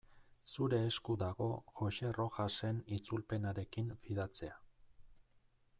Zure 0.51 0.77
esku 0.85 1.17
dago 1.23 1.49
Joxe 1.81 2.11
Rojasen 2.17 2.81
itzulpenarekin 2.97 3.95
fidatzea. 4.07 4.59